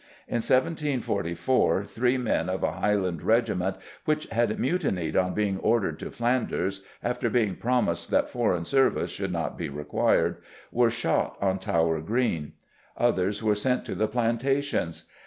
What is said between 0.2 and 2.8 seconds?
In 1744 three men of a